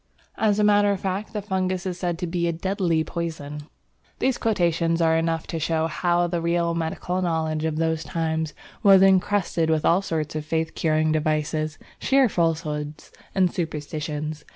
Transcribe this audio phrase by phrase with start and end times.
[0.39, 3.59] As a matter of fact the fungus is said to be a deadly poison.
[3.59, 4.17] Cooke, British Fungi.
[4.17, 9.03] These quotations are enough to show how the real medical knowledge of those times was
[9.03, 14.43] encrusted with all sorts of faith curing devices, sheer falsehoods, and superstitions.